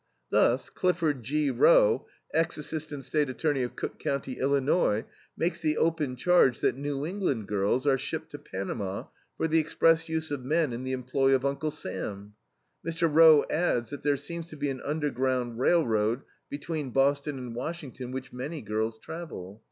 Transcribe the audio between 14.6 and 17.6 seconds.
an underground railroad between Boston and